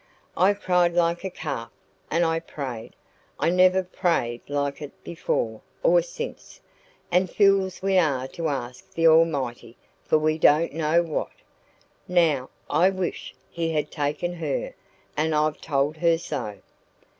[0.35, 1.69] I cried like a calf,
[2.09, 2.95] and I prayed
[3.39, 6.59] I never prayed like it before or since
[7.11, 11.29] and fools we are to ask the Almighty for we don't know what!
[12.07, 14.73] Now I wish He had taken her.
[15.15, 16.57] And I've told her so."